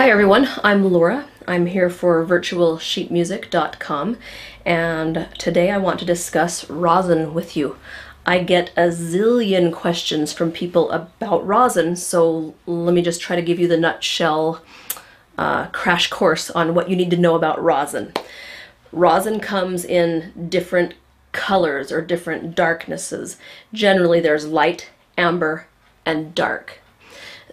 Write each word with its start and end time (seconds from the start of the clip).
Hi 0.00 0.08
everyone, 0.08 0.48
I'm 0.64 0.90
Laura. 0.90 1.26
I'm 1.46 1.66
here 1.66 1.90
for 1.90 2.24
virtualsheetmusic.com 2.24 4.16
and 4.64 5.28
today 5.36 5.70
I 5.70 5.76
want 5.76 5.98
to 5.98 6.06
discuss 6.06 6.70
rosin 6.70 7.34
with 7.34 7.54
you. 7.54 7.76
I 8.24 8.42
get 8.42 8.70
a 8.78 8.88
zillion 8.88 9.70
questions 9.70 10.32
from 10.32 10.52
people 10.52 10.90
about 10.90 11.46
rosin, 11.46 11.96
so 11.96 12.54
let 12.64 12.94
me 12.94 13.02
just 13.02 13.20
try 13.20 13.36
to 13.36 13.42
give 13.42 13.58
you 13.58 13.68
the 13.68 13.76
nutshell 13.76 14.62
uh, 15.36 15.66
crash 15.66 16.08
course 16.08 16.50
on 16.50 16.74
what 16.74 16.88
you 16.88 16.96
need 16.96 17.10
to 17.10 17.18
know 17.18 17.34
about 17.34 17.62
rosin. 17.62 18.14
Rosin 18.92 19.38
comes 19.38 19.84
in 19.84 20.48
different 20.48 20.94
colors 21.32 21.92
or 21.92 22.00
different 22.00 22.54
darknesses. 22.54 23.36
Generally 23.74 24.20
there's 24.20 24.46
light, 24.46 24.88
amber, 25.18 25.66
and 26.06 26.34
dark. 26.34 26.80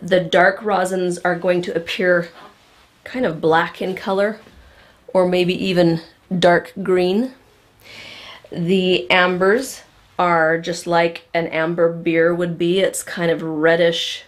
The 0.02 0.20
dark 0.20 0.60
rosins 0.60 1.20
are 1.24 1.36
going 1.36 1.62
to 1.64 1.76
appear 1.76 2.30
kind 3.04 3.26
of 3.26 3.42
black 3.42 3.82
in 3.82 3.96
color 3.96 4.40
or 5.14 5.28
maybe 5.28 5.54
even 5.54 6.02
dark 6.38 6.74
green. 6.84 7.34
The 8.52 9.10
ambers 9.10 9.82
are 10.20 10.58
just 10.58 10.88
like 10.88 11.28
an 11.34 11.48
amber 11.48 11.92
beer 11.92 12.34
would 12.34 12.58
be. 12.58 12.80
It's 12.80 13.04
kind 13.04 13.32
of 13.32 13.42
reddish 13.42 14.24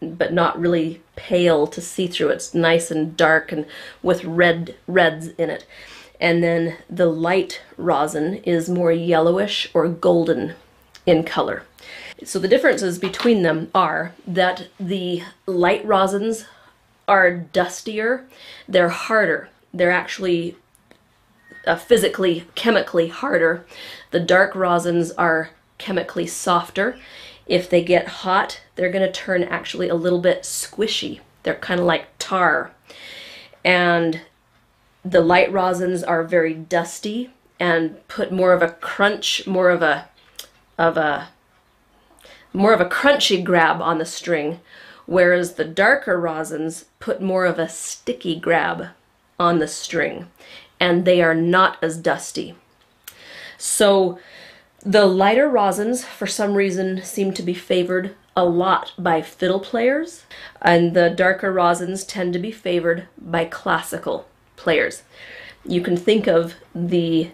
but 0.00 0.32
not 0.32 0.58
really 0.60 1.00
pale 1.16 1.66
to 1.66 1.80
see 1.80 2.06
through. 2.06 2.28
It's 2.28 2.54
nice 2.54 2.90
and 2.90 3.16
dark 3.16 3.52
and 3.52 3.66
with 4.02 4.24
red 4.24 4.74
reds 4.86 5.28
in 5.28 5.50
it. 5.50 5.66
And 6.20 6.42
then 6.42 6.76
the 6.88 7.06
light 7.06 7.62
rosin 7.76 8.36
is 8.44 8.68
more 8.68 8.92
yellowish 8.92 9.70
or 9.74 9.88
golden 9.88 10.54
in 11.06 11.24
color. 11.24 11.64
So 12.22 12.38
the 12.38 12.48
differences 12.48 12.98
between 12.98 13.42
them 13.42 13.70
are 13.74 14.14
that 14.26 14.68
the 14.78 15.22
light 15.46 15.84
rosins 15.86 16.46
are 17.08 17.30
dustier, 17.30 18.26
they're 18.68 18.88
harder. 18.88 19.48
They're 19.72 19.90
actually 19.90 20.56
uh, 21.66 21.76
physically, 21.76 22.46
chemically 22.54 23.08
harder. 23.08 23.66
The 24.10 24.20
dark 24.20 24.54
rosins 24.54 25.12
are 25.18 25.50
chemically 25.78 26.26
softer. 26.26 26.98
If 27.46 27.68
they 27.68 27.82
get 27.82 28.06
hot, 28.08 28.60
they're 28.76 28.90
going 28.90 29.04
to 29.04 29.12
turn 29.12 29.42
actually 29.42 29.88
a 29.88 29.94
little 29.94 30.20
bit 30.20 30.42
squishy. 30.42 31.20
They're 31.42 31.56
kind 31.56 31.80
of 31.80 31.86
like 31.86 32.06
tar. 32.18 32.72
And 33.64 34.22
the 35.04 35.20
light 35.20 35.52
rosins 35.52 36.06
are 36.06 36.22
very 36.22 36.54
dusty 36.54 37.30
and 37.60 38.06
put 38.08 38.32
more 38.32 38.52
of 38.52 38.62
a 38.62 38.70
crunch, 38.70 39.46
more 39.46 39.70
of 39.70 39.82
a 39.82 40.08
of 40.76 40.96
a 40.96 41.28
more 42.54 42.72
of 42.72 42.80
a 42.80 42.88
crunchy 42.88 43.44
grab 43.44 43.82
on 43.82 43.98
the 43.98 44.06
string, 44.06 44.60
whereas 45.04 45.54
the 45.54 45.64
darker 45.64 46.18
rosins 46.18 46.86
put 47.00 47.20
more 47.20 47.44
of 47.44 47.58
a 47.58 47.68
sticky 47.68 48.38
grab 48.38 48.86
on 49.38 49.58
the 49.58 49.68
string, 49.68 50.28
and 50.80 51.04
they 51.04 51.20
are 51.20 51.34
not 51.34 51.76
as 51.82 51.98
dusty. 51.98 52.54
So 53.58 54.18
the 54.80 55.04
lighter 55.04 55.48
rosins, 55.48 56.04
for 56.04 56.26
some 56.26 56.54
reason, 56.54 57.02
seem 57.02 57.34
to 57.34 57.42
be 57.42 57.54
favored 57.54 58.14
a 58.36 58.44
lot 58.44 58.92
by 58.96 59.22
fiddle 59.22 59.60
players, 59.60 60.24
and 60.62 60.94
the 60.94 61.10
darker 61.10 61.52
rosins 61.52 62.06
tend 62.06 62.32
to 62.32 62.38
be 62.38 62.52
favored 62.52 63.08
by 63.18 63.44
classical 63.44 64.26
players. 64.56 65.02
You 65.64 65.80
can 65.80 65.96
think 65.96 66.26
of 66.26 66.54
the 66.74 67.30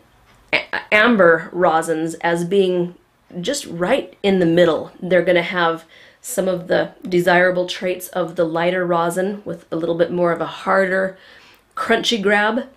amber 0.90 1.50
rosins 1.52 2.14
as 2.20 2.44
being 2.44 2.94
just 3.40 3.66
right 3.66 4.16
in 4.22 4.38
the 4.38 4.46
middle. 4.46 4.92
They're 5.00 5.24
going 5.24 5.36
to 5.36 5.42
have 5.42 5.84
some 6.20 6.48
of 6.48 6.68
the 6.68 6.92
desirable 7.08 7.66
traits 7.66 8.08
of 8.08 8.36
the 8.36 8.44
lighter 8.44 8.84
rosin 8.84 9.42
with 9.44 9.66
a 9.72 9.76
little 9.76 9.96
bit 9.96 10.12
more 10.12 10.32
of 10.32 10.40
a 10.40 10.46
harder, 10.46 11.16
crunchy 11.76 12.22
grab, 12.22 12.68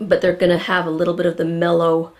but 0.00 0.20
they're 0.20 0.34
going 0.34 0.50
to 0.50 0.58
have 0.58 0.86
a 0.86 0.90
little 0.90 1.14
bit 1.14 1.26
of 1.26 1.36
the 1.36 1.44
mellow, 1.44 2.12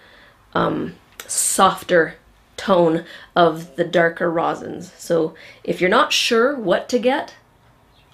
um, 0.52 0.94
softer 1.26 2.14
tone 2.56 3.04
of 3.34 3.74
the 3.76 3.84
darker 3.84 4.30
rosins. 4.30 4.96
So 4.98 5.34
if 5.64 5.80
you're 5.80 5.90
not 5.90 6.12
sure 6.12 6.56
what 6.56 6.88
to 6.90 6.98
get, 6.98 7.34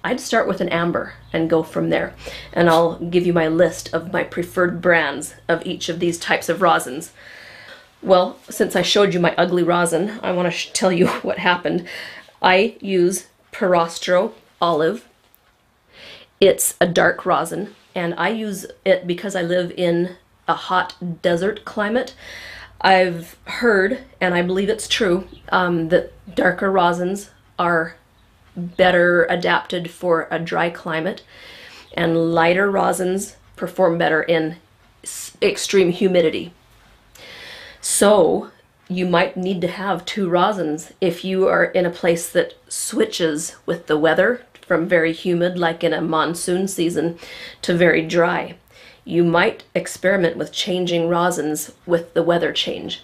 I'd 0.03 0.19
start 0.19 0.47
with 0.47 0.61
an 0.61 0.69
amber 0.69 1.13
and 1.31 1.49
go 1.49 1.61
from 1.61 1.89
there. 1.89 2.15
And 2.53 2.69
I'll 2.69 2.97
give 2.97 3.27
you 3.27 3.33
my 3.33 3.47
list 3.47 3.93
of 3.93 4.11
my 4.11 4.23
preferred 4.23 4.81
brands 4.81 5.35
of 5.47 5.65
each 5.65 5.89
of 5.89 5.99
these 5.99 6.17
types 6.17 6.49
of 6.49 6.59
rosins. 6.59 7.11
Well, 8.03 8.39
since 8.49 8.75
I 8.75 8.81
showed 8.81 9.13
you 9.13 9.19
my 9.19 9.35
ugly 9.37 9.61
rosin, 9.61 10.19
I 10.23 10.31
want 10.31 10.51
to 10.51 10.73
tell 10.73 10.91
you 10.91 11.07
what 11.21 11.37
happened. 11.37 11.87
I 12.41 12.75
use 12.81 13.27
Pirastro 13.51 14.33
Olive. 14.59 15.07
It's 16.39 16.75
a 16.81 16.87
dark 16.87 17.25
rosin, 17.25 17.75
and 17.93 18.15
I 18.15 18.29
use 18.29 18.65
it 18.83 19.05
because 19.05 19.35
I 19.35 19.43
live 19.43 19.71
in 19.77 20.15
a 20.47 20.55
hot 20.55 21.21
desert 21.21 21.63
climate. 21.63 22.15
I've 22.81 23.37
heard, 23.45 23.99
and 24.19 24.33
I 24.33 24.41
believe 24.41 24.69
it's 24.69 24.87
true, 24.87 25.27
um, 25.49 25.89
that 25.89 26.11
darker 26.35 26.71
rosins 26.71 27.29
are 27.59 27.95
better 28.57 29.25
adapted 29.25 29.91
for 29.91 30.27
a 30.31 30.39
dry 30.39 30.71
climate, 30.71 31.21
and 31.93 32.33
lighter 32.33 32.71
rosins 32.71 33.35
perform 33.55 33.99
better 33.99 34.23
in 34.23 34.55
extreme 35.43 35.91
humidity. 35.91 36.53
So 37.81 38.51
you 38.87 39.07
might 39.07 39.35
need 39.35 39.61
to 39.61 39.67
have 39.67 40.05
two 40.05 40.29
rosins 40.29 40.91
if 41.01 41.25
you 41.25 41.47
are 41.47 41.65
in 41.65 41.85
a 41.85 41.89
place 41.89 42.29
that 42.29 42.53
switches 42.69 43.55
with 43.65 43.87
the 43.87 43.97
weather 43.97 44.45
from 44.61 44.87
very 44.87 45.11
humid, 45.11 45.57
like 45.57 45.83
in 45.83 45.93
a 45.93 46.01
monsoon 46.01 46.67
season, 46.67 47.17
to 47.61 47.75
very 47.75 48.05
dry. 48.05 48.55
You 49.03 49.23
might 49.23 49.63
experiment 49.73 50.37
with 50.37 50.51
changing 50.51 51.09
rosins 51.09 51.73
with 51.85 52.13
the 52.13 52.23
weather 52.23 52.53
change. 52.53 53.03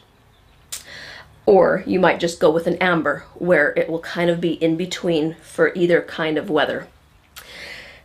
Or 1.46 1.84
you 1.88 2.00
might 2.00 2.20
just 2.20 2.40
go 2.40 2.52
with 2.52 2.68
an 2.68 2.76
amber, 2.76 3.24
where 3.36 3.74
it 3.78 3.90
will 3.90 4.00
kind 4.00 4.30
of 4.30 4.40
be 4.40 4.54
in 4.54 4.78
between 4.78 5.36
for 5.42 5.74
either 5.74 6.02
kind 6.02 6.38
of 6.38 6.50
weather. 6.50 6.88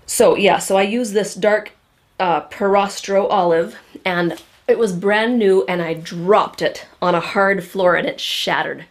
So 0.07 0.37
yeah, 0.37 0.59
so 0.59 0.77
I 0.77 0.83
use 0.83 1.13
this 1.13 1.35
dark 1.35 1.73
uh, 2.19 2.43
Pirastro 2.49 3.29
olive, 3.29 3.77
and 4.05 4.41
it 4.69 4.79
was 4.79 4.93
brand 4.93 5.39
new 5.39 5.65
and 5.69 5.83
I 5.83 5.95
dropped 5.95 6.63
it 6.63 6.87
on 7.01 7.15
a 7.15 7.21
hard 7.21 7.65
floor 7.65 7.97
and 7.97 8.07
it 8.07 8.21
shattered. 8.21 8.87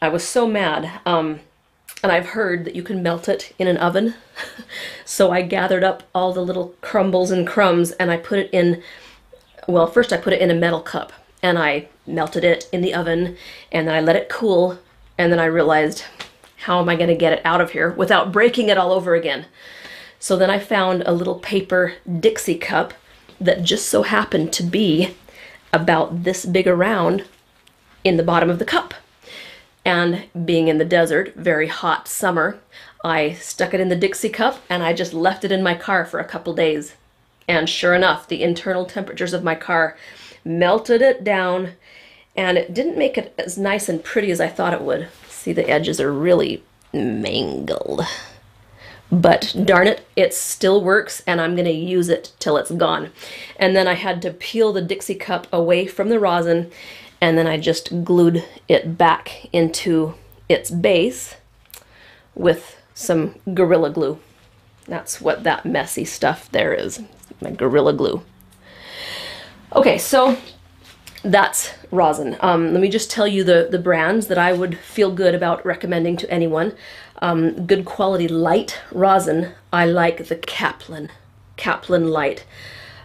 I 0.00 0.08
was 0.08 0.22
so 0.26 0.46
mad. 0.46 1.00
Um, 1.04 1.40
and 2.02 2.12
I've 2.12 2.26
heard 2.26 2.64
that 2.64 2.76
you 2.76 2.82
can 2.82 3.02
melt 3.02 3.28
it 3.28 3.52
in 3.58 3.66
an 3.66 3.76
oven. 3.76 4.14
so 5.04 5.32
I 5.32 5.42
gathered 5.42 5.82
up 5.82 6.04
all 6.14 6.32
the 6.32 6.44
little 6.44 6.74
crumbles 6.80 7.30
and 7.30 7.46
crumbs 7.46 7.90
and 7.92 8.10
I 8.10 8.16
put 8.16 8.38
it 8.38 8.50
in, 8.52 8.82
well, 9.66 9.86
first 9.86 10.12
I 10.12 10.16
put 10.16 10.32
it 10.32 10.40
in 10.40 10.50
a 10.50 10.54
metal 10.54 10.80
cup 10.80 11.12
and 11.42 11.58
I 11.58 11.88
melted 12.06 12.44
it 12.44 12.68
in 12.72 12.80
the 12.80 12.94
oven 12.94 13.36
and 13.72 13.88
then 13.88 13.94
I 13.94 14.00
let 14.00 14.16
it 14.16 14.28
cool 14.28 14.78
and 15.16 15.32
then 15.32 15.40
I 15.40 15.46
realized, 15.46 16.04
how 16.58 16.80
am 16.80 16.88
I 16.88 16.94
going 16.94 17.08
to 17.08 17.16
get 17.16 17.32
it 17.32 17.42
out 17.44 17.60
of 17.60 17.72
here 17.72 17.90
without 17.90 18.30
breaking 18.30 18.68
it 18.68 18.78
all 18.78 18.92
over 18.92 19.14
again? 19.14 19.46
So 20.20 20.36
then 20.36 20.50
I 20.50 20.58
found 20.58 21.02
a 21.04 21.12
little 21.12 21.38
paper 21.38 21.94
Dixie 22.20 22.58
cup 22.58 22.94
that 23.40 23.62
just 23.62 23.88
so 23.88 24.02
happened 24.02 24.52
to 24.54 24.62
be 24.62 25.14
about 25.72 26.24
this 26.24 26.44
big 26.44 26.66
around 26.66 27.24
in 28.04 28.16
the 28.16 28.22
bottom 28.22 28.50
of 28.50 28.58
the 28.58 28.64
cup. 28.64 28.94
And 29.84 30.24
being 30.44 30.68
in 30.68 30.78
the 30.78 30.84
desert, 30.84 31.34
very 31.34 31.68
hot 31.68 32.08
summer, 32.08 32.58
I 33.04 33.32
stuck 33.34 33.72
it 33.74 33.80
in 33.80 33.88
the 33.88 33.96
Dixie 33.96 34.28
cup 34.28 34.60
and 34.68 34.82
I 34.82 34.92
just 34.92 35.14
left 35.14 35.44
it 35.44 35.52
in 35.52 35.62
my 35.62 35.74
car 35.74 36.04
for 36.04 36.20
a 36.20 36.24
couple 36.24 36.52
days. 36.52 36.94
And 37.46 37.68
sure 37.68 37.94
enough, 37.94 38.28
the 38.28 38.42
internal 38.42 38.84
temperatures 38.84 39.32
of 39.32 39.44
my 39.44 39.54
car 39.54 39.96
melted 40.44 41.00
it 41.00 41.24
down 41.24 41.72
and 42.36 42.58
it 42.58 42.74
didn't 42.74 42.98
make 42.98 43.18
it 43.18 43.34
as 43.38 43.58
nice 43.58 43.88
and 43.88 44.02
pretty 44.04 44.30
as 44.30 44.40
I 44.40 44.48
thought 44.48 44.74
it 44.74 44.82
would. 44.82 45.08
See, 45.28 45.52
the 45.52 45.68
edges 45.68 46.00
are 46.00 46.12
really 46.12 46.62
mangled. 46.92 48.02
But 49.10 49.54
darn 49.64 49.86
it, 49.86 50.06
it 50.16 50.34
still 50.34 50.82
works 50.82 51.22
and 51.26 51.40
I'm 51.40 51.56
gonna 51.56 51.70
use 51.70 52.08
it 52.08 52.32
till 52.38 52.56
it's 52.56 52.70
gone. 52.70 53.10
And 53.56 53.74
then 53.74 53.88
I 53.88 53.94
had 53.94 54.20
to 54.22 54.30
peel 54.30 54.72
the 54.72 54.82
Dixie 54.82 55.14
cup 55.14 55.46
away 55.52 55.86
from 55.86 56.08
the 56.08 56.20
rosin 56.20 56.70
and 57.20 57.36
then 57.36 57.46
I 57.46 57.58
just 57.58 58.04
glued 58.04 58.44
it 58.68 58.96
back 58.96 59.46
into 59.52 60.14
its 60.48 60.70
base 60.70 61.36
with 62.34 62.76
some 62.94 63.34
Gorilla 63.54 63.90
Glue. 63.90 64.18
That's 64.86 65.20
what 65.20 65.44
that 65.44 65.66
messy 65.66 66.04
stuff 66.04 66.50
there 66.50 66.72
is, 66.72 67.02
my 67.40 67.50
Gorilla 67.50 67.92
Glue. 67.92 68.22
Okay, 69.74 69.98
so 69.98 70.38
that's 71.22 71.74
rosin. 71.90 72.36
Um, 72.40 72.72
let 72.72 72.80
me 72.80 72.88
just 72.88 73.10
tell 73.10 73.26
you 73.26 73.44
the, 73.44 73.68
the 73.70 73.78
brands 73.78 74.28
that 74.28 74.38
I 74.38 74.52
would 74.52 74.78
feel 74.78 75.10
good 75.10 75.34
about 75.34 75.66
recommending 75.66 76.16
to 76.18 76.30
anyone. 76.30 76.74
Um, 77.20 77.66
good 77.66 77.84
quality 77.84 78.28
light 78.28 78.80
rosin, 78.92 79.52
I 79.72 79.86
like 79.86 80.28
the 80.28 80.36
Kaplan, 80.36 81.10
Kaplan 81.56 82.08
Light. 82.08 82.44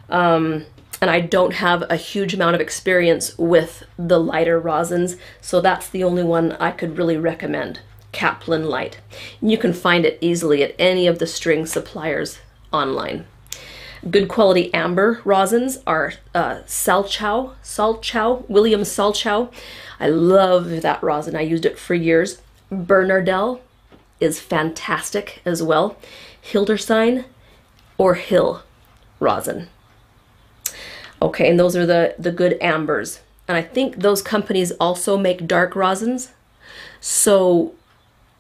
Um, 0.10 0.66
and 1.02 1.10
I 1.10 1.20
don't 1.20 1.56
have 1.56 1.84
a 1.90 1.98
huge 1.98 2.34
amount 2.34 2.56
of 2.56 2.62
experience 2.62 3.38
with 3.38 3.84
the 3.98 4.20
lighter 4.20 4.62
rosins, 4.62 5.18
so 5.42 5.60
that's 5.60 5.90
the 5.90 6.04
only 6.04 6.24
one 6.24 6.54
I 6.54 6.72
could 6.72 6.98
really 6.98 7.18
recommend, 7.18 7.82
Kaplan 8.12 8.70
Light. 8.70 9.00
You 9.42 9.58
can 9.58 9.74
find 9.74 10.06
it 10.06 10.18
easily 10.22 10.64
at 10.64 10.76
any 10.80 11.08
of 11.08 11.20
the 11.20 11.28
string 11.28 11.66
suppliers 11.66 12.40
online. 12.72 13.26
Good 14.10 14.28
quality 14.28 14.74
amber 14.74 15.22
rosins 15.24 15.82
are 15.88 16.14
uh, 16.36 16.60
Salchow, 16.66 17.54
Salchow, 17.64 18.48
William 18.50 18.82
Salchow. 18.82 19.52
I 20.00 20.08
love 20.08 20.82
that 20.82 21.02
rosin. 21.02 21.36
I 21.36 21.42
used 21.42 21.66
it 21.66 21.80
for 21.80 21.96
years. 21.96 22.42
Bernardel 22.70 23.62
is 24.24 24.40
fantastic 24.40 25.42
as 25.46 25.62
well. 25.62 25.98
Hidersine 26.42 27.26
or 27.98 28.16
Hill 28.16 28.64
rosin. 29.20 29.70
Okay, 31.22 31.50
and 31.50 31.60
those 31.60 31.76
are 31.76 31.86
the, 31.86 32.16
the 32.20 32.32
good 32.32 32.58
ambers. 32.62 33.22
And 33.48 33.58
I 33.58 33.62
think 33.62 33.98
those 33.98 34.22
companies 34.22 34.72
also 34.74 35.18
make 35.18 35.48
dark 35.48 35.74
rosins. 35.74 36.32
So 37.00 37.74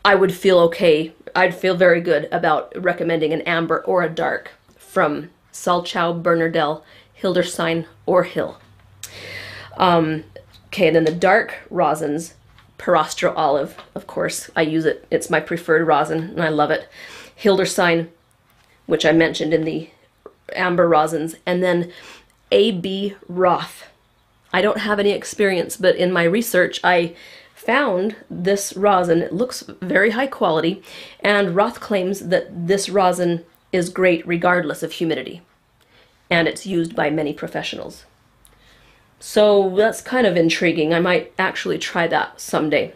I 0.03 0.15
would 0.15 0.33
feel 0.33 0.59
okay. 0.59 1.13
I'd 1.35 1.55
feel 1.55 1.75
very 1.75 2.01
good 2.01 2.27
about 2.31 2.73
recommending 2.75 3.33
an 3.33 3.41
amber 3.41 3.79
or 3.85 4.03
a 4.03 4.09
dark 4.09 4.51
from 4.77 5.29
Salchow, 5.51 6.21
Bernardel, 6.21 6.83
Hidersine, 7.21 7.85
or 8.05 8.23
Hill. 8.23 8.59
Um, 9.77 10.25
okay, 10.67 10.87
and 10.87 10.95
then 10.95 11.05
the 11.05 11.13
dark 11.13 11.55
rosins, 11.71 12.33
Pirastro 12.77 13.33
olive, 13.35 13.77
of 13.95 14.07
course. 14.07 14.49
I 14.55 14.61
use 14.61 14.85
it. 14.85 15.05
It's 15.09 15.29
my 15.29 15.39
preferred 15.39 15.87
rosin, 15.87 16.29
and 16.29 16.41
I 16.41 16.49
love 16.49 16.71
it. 16.71 16.89
Hidersine, 17.35 18.09
which 18.85 19.05
I 19.05 19.11
mentioned 19.11 19.53
in 19.53 19.63
the 19.63 19.89
amber 20.55 20.87
rosins, 20.87 21.35
and 21.45 21.63
then 21.63 21.91
A.B. 22.51 23.15
Roth. 23.27 23.85
I 24.51 24.61
don't 24.61 24.79
have 24.79 24.99
any 24.99 25.11
experience, 25.11 25.77
but 25.77 25.95
in 25.95 26.11
my 26.11 26.23
research, 26.23 26.79
I 26.83 27.15
found 27.55 28.15
this 28.29 28.73
rosin. 28.75 29.21
It 29.21 29.33
looks 29.33 29.63
very 29.81 30.11
high 30.11 30.27
quality, 30.27 30.83
and 31.21 31.55
Roth 31.55 31.79
claims 31.79 32.27
that 32.27 32.67
this 32.67 32.89
rosin 32.89 33.45
is 33.71 33.89
great 33.89 34.25
regardless 34.27 34.83
of 34.83 34.91
humidity, 34.93 35.41
and 36.29 36.47
it's 36.47 36.65
used 36.65 36.95
by 36.95 37.09
many 37.09 37.33
professionals. 37.33 38.05
So 39.25 39.69
that's 39.69 40.01
kind 40.01 40.27
of 40.27 40.35
intriguing. 40.35 40.93
I 40.93 40.99
might 40.99 41.31
actually 41.39 41.77
try 41.77 42.07
that 42.07 42.41
someday. 42.41 42.93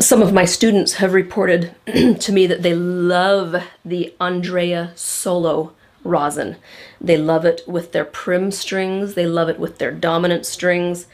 Some 0.00 0.20
of 0.20 0.32
my 0.32 0.44
students 0.44 0.94
have 0.94 1.12
reported 1.12 1.72
to 1.86 2.32
me 2.32 2.48
that 2.48 2.64
they 2.64 2.74
love 2.74 3.62
the 3.84 4.12
Andrea 4.20 4.90
Solo 4.96 5.72
rosin. 6.02 6.56
They 7.00 7.16
love 7.16 7.44
it 7.44 7.62
with 7.64 7.92
their 7.92 8.04
prim 8.04 8.50
strings, 8.50 9.14
they 9.14 9.24
love 9.24 9.48
it 9.48 9.60
with 9.60 9.78
their 9.78 9.92
dominant 9.92 10.46
strings. 10.46 11.06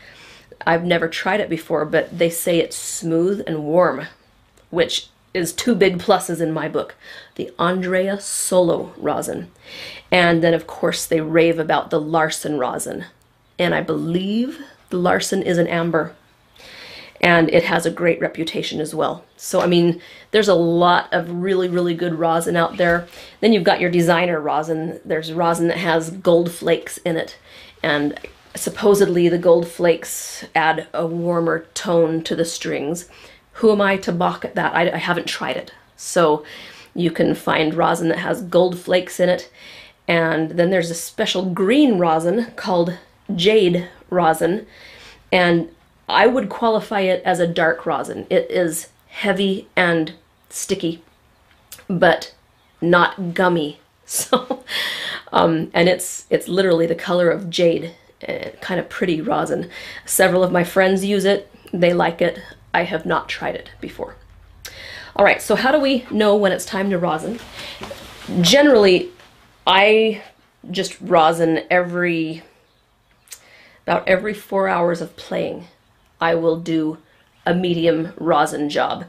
I've 0.67 0.83
never 0.83 1.09
tried 1.09 1.41
it 1.41 1.51
before, 1.51 1.85
but 1.85 2.19
they 2.19 2.31
say 2.31 2.59
it's 2.59 2.75
smooth 2.75 3.43
and 3.47 3.65
warm, 3.65 4.07
which 4.71 5.09
is 5.35 5.53
two 5.53 5.75
big 5.75 5.99
pluses 5.99 6.41
in 6.41 6.53
my 6.53 6.71
book. 6.71 6.95
The 7.35 7.53
Andrea 7.59 8.19
Solo 8.19 8.95
rosin. 8.97 9.51
And 10.11 10.43
then, 10.43 10.55
of 10.55 10.67
course, 10.67 11.05
they 11.05 11.21
rave 11.21 11.59
about 11.59 11.91
the 11.91 12.01
Larsen 12.01 12.59
rosin. 12.59 13.05
And 13.59 13.75
I 13.75 13.81
believe 13.81 14.61
the 14.91 14.99
Larsen 14.99 15.43
is 15.43 15.59
an 15.59 15.67
amber 15.67 16.15
and 17.21 17.49
it 17.51 17.65
has 17.65 17.85
a 17.85 17.91
great 17.91 18.21
reputation 18.21 18.81
as 18.81 18.95
well. 18.95 19.25
So, 19.37 19.61
I 19.61 19.67
mean, 19.67 20.01
there's 20.31 20.49
a 20.49 20.55
lot 20.55 21.13
of 21.13 21.31
really, 21.31 21.69
really 21.69 21.95
good 21.95 22.15
rosin 22.15 22.57
out 22.57 22.77
there. 22.77 23.09
Then 23.41 23.53
you've 23.53 23.65
got 23.65 23.81
your 23.81 23.91
designer 23.91 24.41
rosin. 24.41 25.01
There's 25.05 25.33
rosin 25.33 25.69
that 25.69 25.79
has 25.79 26.11
gold 26.11 26.51
flakes 26.51 26.99
in 26.99 27.17
it, 27.17 27.39
and 27.83 28.19
supposedly 28.55 29.29
the 29.29 29.39
gold 29.39 29.69
flakes 29.69 30.45
add 30.55 30.87
a 30.95 31.07
warmer 31.07 31.67
tone 31.75 32.23
to 32.25 32.37
the 32.37 32.45
strings. 32.45 33.09
Who 33.55 33.73
am 33.73 33.81
I 33.81 33.97
to 33.99 34.13
balk 34.13 34.45
at 34.45 34.55
that? 34.55 34.75
I, 34.75 34.91
I 34.93 34.99
haven't 34.99 35.27
tried 35.27 35.57
it. 35.57 35.73
So, 35.97 36.45
you 36.95 37.11
can 37.11 37.35
find 37.35 37.75
rosin 37.75 38.09
that 38.09 38.19
has 38.19 38.43
gold 38.43 38.79
flakes 38.79 39.19
in 39.19 39.29
it, 39.29 39.51
and 40.07 40.53
then 40.53 40.71
there's 40.71 40.91
a 40.91 40.95
special 40.95 41.51
green 41.51 41.99
rosin 41.99 42.53
called 42.57 42.97
jade 43.35 43.89
rosin, 44.11 44.67
and 45.33 45.69
I 46.09 46.27
would 46.27 46.49
qualify 46.49 47.01
it 47.01 47.23
as 47.25 47.41
a 47.41 47.47
dark 47.47 47.85
rosin. 47.85 48.27
It 48.31 48.51
is 48.51 48.89
heavy 49.09 49.69
and 49.77 50.15
sticky, 50.49 51.03
but 51.89 52.35
not 52.81 53.35
gummy. 53.35 53.81
So, 54.11 54.65
um, 55.35 55.71
and 55.75 55.87
it's 55.87 56.25
it's 56.31 56.49
literally 56.49 56.87
the 56.87 56.95
color 56.95 57.29
of 57.29 57.51
jade, 57.51 57.95
uh, 58.27 58.49
kind 58.63 58.81
of 58.81 58.89
pretty 58.89 59.21
rosin. 59.21 59.69
Several 60.07 60.43
of 60.43 60.51
my 60.51 60.65
friends 60.65 61.05
use 61.05 61.27
it. 61.27 61.53
They 61.75 61.93
like 61.93 62.23
it. 62.23 62.41
I 62.73 62.85
have 62.85 63.05
not 63.05 63.29
tried 63.29 63.55
it 63.55 63.69
before. 63.83 64.17
All 65.15 65.27
right, 65.27 65.43
so 65.43 65.57
how 65.57 65.73
do 65.73 65.79
we 65.79 66.07
know 66.11 66.35
when 66.37 66.53
it's 66.53 66.65
time 66.65 66.89
to 66.89 66.97
rosin? 66.97 67.39
Generally, 68.41 69.11
I 69.67 70.23
just 70.71 70.99
rosin 71.03 71.65
every 71.71 72.43
about 73.89 74.07
every 74.07 74.35
four 74.35 74.69
hours 74.69 75.01
of 75.01 75.17
playing. 75.17 75.67
I 76.21 76.35
will 76.35 76.61
do 76.61 76.99
a 77.47 77.55
medium 77.55 78.13
rosin 78.19 78.69
job. 78.69 79.07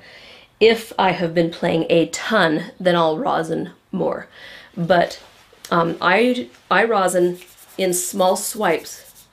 If 0.61 0.93
I 0.97 1.11
have 1.11 1.33
been 1.33 1.51
playing 1.51 1.85
a 1.89 2.05
ton, 2.05 2.71
then 2.79 2.95
I'll 2.95 3.17
rosin 3.17 3.71
more. 3.91 4.29
But 4.77 5.21
um, 5.69 5.97
I, 5.99 6.47
I 6.71 6.85
rosin 6.85 7.39
in 7.77 7.93
small 7.93 8.37
swipes, 8.37 9.25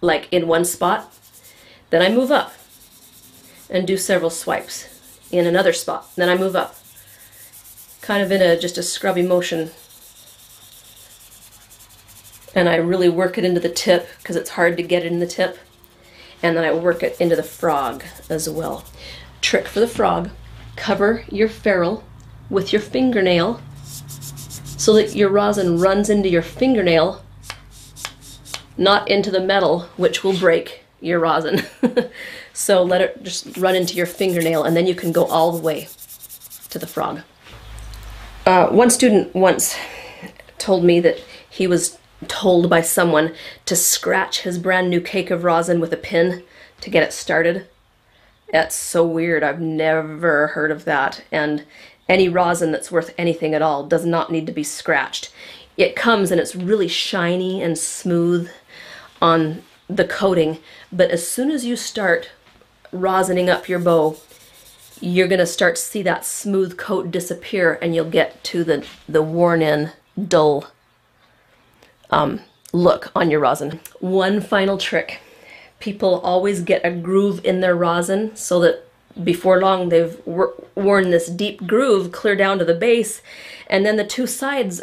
like 0.00 0.26
in 0.32 0.46
one 0.46 0.64
spot. 0.64 1.12
Then 1.90 2.00
I 2.00 2.08
move 2.08 2.30
up 2.30 2.54
and 3.68 3.86
do 3.86 3.98
several 3.98 4.30
swipes 4.30 4.88
in 5.30 5.46
another 5.46 5.74
spot. 5.74 6.16
Then 6.16 6.30
I 6.30 6.38
move 6.38 6.56
up, 6.56 6.76
kind 8.00 8.22
of 8.22 8.32
in 8.32 8.40
a 8.40 8.58
just 8.58 8.78
a 8.78 8.82
scrubby 8.82 9.22
motion. 9.22 9.70
And 12.54 12.68
I 12.68 12.76
really 12.76 13.08
work 13.08 13.36
it 13.38 13.44
into 13.44 13.60
the 13.60 13.68
tip 13.68 14.08
because 14.18 14.36
it's 14.36 14.50
hard 14.50 14.76
to 14.76 14.82
get 14.82 15.04
it 15.04 15.12
in 15.12 15.18
the 15.18 15.26
tip 15.26 15.58
and 16.44 16.58
then 16.58 16.64
I 16.64 16.74
work 16.74 17.02
it 17.02 17.18
into 17.18 17.36
the 17.36 17.42
frog 17.42 18.04
as 18.28 18.50
well. 18.50 18.84
Trick 19.40 19.66
for 19.66 19.80
the 19.80 19.88
frog, 19.88 20.28
cover 20.76 21.24
your 21.30 21.48
ferrule 21.48 22.04
with 22.50 22.70
your 22.70 22.82
fingernail 22.82 23.62
so 24.76 24.92
that 24.92 25.16
your 25.16 25.30
rosin 25.30 25.78
runs 25.78 26.10
into 26.10 26.28
your 26.28 26.42
fingernail, 26.42 27.24
not 28.76 29.08
into 29.08 29.30
the 29.30 29.40
metal, 29.40 29.88
which 29.96 30.22
will 30.22 30.38
break 30.38 30.84
your 31.00 31.18
rosin. 31.18 31.62
so 32.52 32.82
let 32.82 33.00
it 33.00 33.22
just 33.22 33.56
run 33.56 33.74
into 33.74 33.94
your 33.94 34.04
fingernail 34.04 34.64
and 34.64 34.76
then 34.76 34.86
you 34.86 34.94
can 34.94 35.12
go 35.12 35.24
all 35.24 35.50
the 35.50 35.62
way 35.62 35.88
to 36.68 36.78
the 36.78 36.86
frog. 36.86 37.22
Uh, 38.44 38.68
one 38.68 38.90
student 38.90 39.34
once 39.34 39.74
told 40.58 40.84
me 40.84 41.00
that 41.00 41.18
he 41.48 41.66
was 41.66 41.96
told 42.28 42.68
by 42.70 42.80
someone 42.80 43.34
to 43.66 43.76
scratch 43.76 44.42
his 44.42 44.58
brand 44.58 44.90
new 44.90 45.00
cake 45.00 45.30
of 45.30 45.44
rosin 45.44 45.80
with 45.80 45.92
a 45.92 45.96
pin 45.96 46.42
to 46.80 46.90
get 46.90 47.02
it 47.02 47.12
started. 47.12 47.66
That's 48.52 48.74
so 48.74 49.04
weird. 49.06 49.42
I've 49.42 49.60
never 49.60 50.48
heard 50.48 50.70
of 50.70 50.84
that. 50.84 51.24
And 51.32 51.64
any 52.08 52.28
rosin 52.28 52.72
that's 52.72 52.92
worth 52.92 53.14
anything 53.16 53.54
at 53.54 53.62
all 53.62 53.86
does 53.86 54.04
not 54.04 54.30
need 54.30 54.46
to 54.46 54.52
be 54.52 54.64
scratched. 54.64 55.32
It 55.76 55.96
comes 55.96 56.30
and 56.30 56.40
it's 56.40 56.54
really 56.54 56.88
shiny 56.88 57.62
and 57.62 57.78
smooth 57.78 58.50
on 59.20 59.62
the 59.88 60.04
coating, 60.04 60.58
but 60.92 61.10
as 61.10 61.26
soon 61.26 61.50
as 61.50 61.64
you 61.64 61.76
start 61.76 62.30
rosining 62.92 63.48
up 63.48 63.68
your 63.68 63.78
bow, 63.78 64.16
you're 65.00 65.28
going 65.28 65.40
to 65.40 65.46
start 65.46 65.76
to 65.76 65.82
see 65.82 66.02
that 66.02 66.24
smooth 66.24 66.78
coat 66.78 67.10
disappear 67.10 67.78
and 67.82 67.94
you'll 67.94 68.08
get 68.08 68.42
to 68.44 68.64
the, 68.64 68.86
the 69.08 69.22
worn 69.22 69.60
in, 69.60 69.92
dull 70.28 70.66
um, 72.14 72.40
look 72.72 73.10
on 73.14 73.30
your 73.30 73.40
rosin. 73.40 73.80
One 73.98 74.40
final 74.40 74.78
trick. 74.78 75.20
People 75.80 76.20
always 76.20 76.60
get 76.60 76.84
a 76.84 76.92
groove 76.92 77.44
in 77.44 77.60
their 77.60 77.74
rosin 77.74 78.34
so 78.36 78.60
that 78.60 78.88
before 79.22 79.60
long 79.60 79.88
they've 79.88 80.20
worn 80.26 81.10
this 81.10 81.28
deep 81.28 81.66
groove 81.66 82.10
clear 82.10 82.34
down 82.34 82.58
to 82.58 82.64
the 82.64 82.74
base 82.74 83.22
and 83.68 83.86
then 83.86 83.96
the 83.96 84.04
two 84.04 84.26
sides 84.26 84.82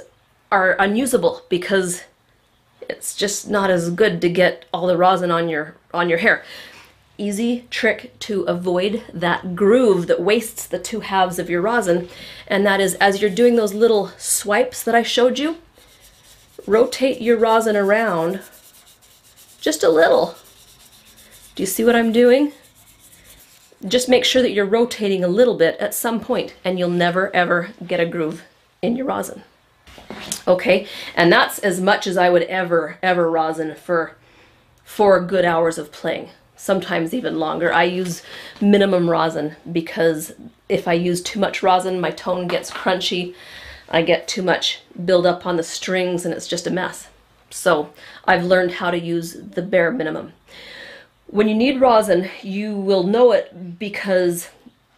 are 0.49 0.77
unusable 0.79 1.41
because 1.49 2.03
it's 2.81 3.13
just 3.13 3.49
not 3.49 3.69
as 3.69 3.89
good 3.89 4.21
to 4.21 4.29
get 4.29 4.65
all 4.73 4.87
the 4.87 4.95
rosin 4.95 5.31
on 5.31 5.49
your 5.49 5.75
on 5.93 6.09
your 6.09 6.19
hair. 6.19 6.43
Easy 7.17 7.65
trick 7.69 8.17
to 8.19 8.43
avoid 8.43 9.03
that 9.13 9.55
groove 9.55 10.07
that 10.07 10.21
wastes 10.21 10.65
the 10.65 10.79
two 10.79 11.01
halves 11.01 11.39
of 11.39 11.49
your 11.49 11.61
rosin 11.61 12.09
and 12.47 12.65
that 12.65 12.81
is 12.81 12.95
as 12.95 13.21
you're 13.21 13.29
doing 13.29 13.55
those 13.55 13.73
little 13.73 14.07
swipes 14.17 14.83
that 14.83 14.95
I 14.95 15.03
showed 15.03 15.39
you 15.39 15.57
rotate 16.67 17.21
your 17.21 17.37
rosin 17.37 17.75
around 17.75 18.41
just 19.59 19.83
a 19.83 19.89
little. 19.89 20.35
Do 21.55 21.63
you 21.63 21.67
see 21.67 21.83
what 21.83 21.95
I'm 21.95 22.11
doing? 22.11 22.51
Just 23.87 24.09
make 24.09 24.25
sure 24.25 24.41
that 24.41 24.51
you're 24.51 24.65
rotating 24.65 25.23
a 25.23 25.27
little 25.27 25.57
bit 25.57 25.77
at 25.79 25.93
some 25.93 26.19
point 26.19 26.55
and 26.63 26.77
you'll 26.77 26.89
never 26.89 27.35
ever 27.35 27.69
get 27.85 27.99
a 27.99 28.05
groove 28.05 28.43
in 28.81 28.95
your 28.95 29.05
rosin. 29.05 29.43
Okay, 30.47 30.87
and 31.15 31.31
that's 31.31 31.59
as 31.59 31.79
much 31.81 32.07
as 32.07 32.17
I 32.17 32.29
would 32.29 32.43
ever, 32.43 32.97
ever 33.01 33.29
rosin 33.29 33.75
for 33.75 34.15
four 34.83 35.23
good 35.23 35.45
hours 35.45 35.77
of 35.77 35.91
playing, 35.91 36.29
sometimes 36.55 37.13
even 37.13 37.39
longer. 37.39 37.71
I 37.71 37.83
use 37.83 38.23
minimum 38.59 39.09
rosin 39.09 39.55
because 39.71 40.33
if 40.69 40.87
I 40.87 40.93
use 40.93 41.21
too 41.21 41.39
much 41.39 41.63
rosin, 41.63 42.01
my 42.01 42.11
tone 42.11 42.47
gets 42.47 42.71
crunchy. 42.71 43.35
I 43.91 44.01
get 44.01 44.27
too 44.27 44.41
much 44.41 44.79
buildup 45.05 45.45
on 45.45 45.57
the 45.57 45.63
strings 45.63 46.25
and 46.25 46.33
it's 46.33 46.47
just 46.47 46.65
a 46.65 46.71
mess. 46.71 47.09
So 47.49 47.91
I've 48.25 48.45
learned 48.45 48.71
how 48.71 48.89
to 48.89 48.97
use 48.97 49.33
the 49.33 49.61
bare 49.61 49.91
minimum. 49.91 50.31
When 51.27 51.49
you 51.49 51.55
need 51.55 51.81
rosin, 51.81 52.29
you 52.41 52.75
will 52.75 53.03
know 53.03 53.33
it 53.33 53.77
because 53.77 54.49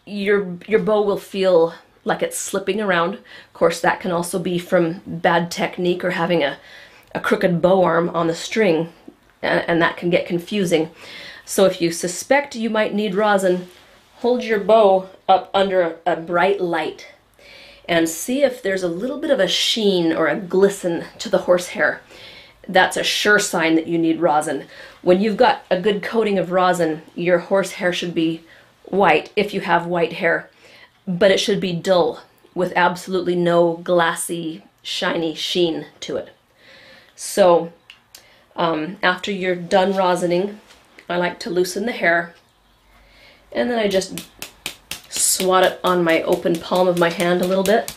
your 0.06 0.58
your 0.68 0.80
bow 0.80 1.02
will 1.02 1.18
feel 1.18 1.74
like 2.06 2.22
it's 2.22 2.38
slipping 2.38 2.80
around. 2.80 3.16
Of 3.16 3.54
course, 3.54 3.80
that 3.82 4.00
can 4.00 4.12
also 4.12 4.38
be 4.38 4.60
from 4.60 5.02
bad 5.08 5.50
technique 5.50 6.04
or 6.04 6.12
having 6.12 6.44
a, 6.44 6.58
a 7.16 7.20
crooked 7.20 7.62
bow 7.62 7.84
arm 7.84 8.10
on 8.10 8.28
the 8.28 8.36
string, 8.36 8.92
and, 9.42 9.64
and 9.68 9.82
that 9.82 9.98
can 9.98 10.10
get 10.10 10.28
confusing. 10.28 10.92
So 11.46 11.66
if 11.66 11.82
you 11.82 11.92
suspect 11.92 12.56
you 12.56 12.70
might 12.70 12.94
need 12.94 13.16
rosin, 13.16 13.68
hold 14.18 14.44
your 14.44 14.60
bow 14.60 15.10
up 15.28 15.50
under 15.54 15.82
a, 15.82 15.96
a 16.06 16.16
bright 16.16 16.62
light 16.62 17.13
and 17.88 18.08
see 18.08 18.44
if 18.44 18.62
there's 18.62 18.84
a 18.84 18.88
little 18.88 19.20
bit 19.20 19.32
of 19.32 19.40
a 19.40 19.48
sheen 19.48 20.14
or 20.14 20.28
a 20.28 20.40
glisten 20.40 21.06
to 21.20 21.30
the 21.30 21.40
horsehair. 21.40 22.02
That's 22.68 22.96
a 22.96 23.04
sure 23.04 23.40
sign 23.40 23.76
that 23.76 23.88
you 23.88 23.98
need 23.98 24.22
rosin. 24.22 24.66
When 25.02 25.20
you've 25.20 25.38
got 25.38 25.64
a 25.70 25.82
good 25.82 26.02
coating 26.02 26.38
of 26.38 26.52
rosin, 26.52 27.02
your 27.14 27.40
horsehair 27.40 27.92
should 27.92 28.16
be 28.16 28.44
white 28.86 29.32
if 29.36 29.54
you 29.54 29.62
have 29.62 29.86
white 29.86 30.14
hair, 30.14 30.50
but 31.06 31.32
it 31.32 31.40
should 31.40 31.60
be 31.60 31.74
dull 31.74 32.22
with 32.56 32.72
absolutely 32.76 33.36
no 33.36 33.78
glassy, 33.78 34.64
shiny 34.82 35.36
sheen 35.36 35.88
to 36.02 36.16
it. 36.16 36.30
So 37.16 37.74
um, 38.56 38.98
after 39.04 39.32
you're 39.32 39.56
done 39.56 39.94
rosining, 39.94 40.58
I 41.10 41.18
like 41.18 41.40
to 41.42 41.50
loosen 41.50 41.86
the 41.86 41.92
hair 41.92 42.34
and 43.54 43.70
then 43.70 43.80
I 43.80 43.88
just 43.88 44.28
swat 45.34 45.64
it 45.64 45.80
on 45.84 46.04
my 46.04 46.22
open 46.24 46.56
palm 46.56 46.88
of 46.88 47.00
my 47.00 47.10
hand 47.10 47.42
a 47.42 47.48
little 47.48 47.64
bit, 47.64 47.96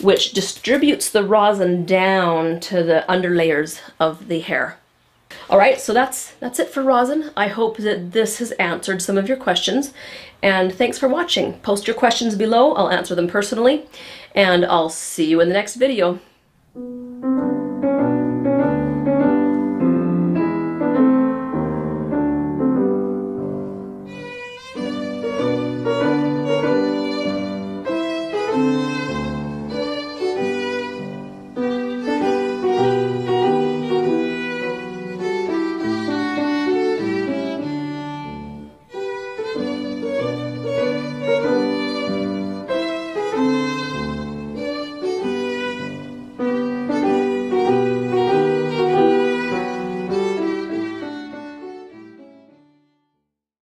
which 0.00 0.32
distributes 0.32 1.10
the 1.10 1.24
rosin 1.24 1.84
down 1.84 2.60
to 2.60 2.82
the 2.82 3.04
underlayers 3.08 3.80
of 3.98 4.28
the 4.28 4.40
hair. 4.40 4.78
All 5.48 5.58
right, 5.58 5.80
so 5.80 5.92
that's 5.92 6.32
that's 6.40 6.58
it 6.58 6.70
for 6.70 6.82
rosin. 6.82 7.30
I 7.36 7.48
hope 7.48 7.76
that 7.78 8.12
this 8.12 8.38
has 8.38 8.52
answered 8.52 9.02
some 9.02 9.18
of 9.18 9.28
your 9.28 9.36
questions, 9.36 9.92
and 10.42 10.72
thanks 10.72 10.98
for 10.98 11.08
watching. 11.08 11.54
Post 11.60 11.86
your 11.86 11.96
questions 11.96 12.34
below, 12.34 12.72
I'll 12.74 12.90
answer 12.90 13.14
them 13.14 13.28
personally, 13.28 13.86
and 14.34 14.64
I'll 14.64 14.90
see 14.90 15.28
you 15.28 15.40
in 15.40 15.48
the 15.48 15.54
next 15.54 15.76
video. 15.76 16.20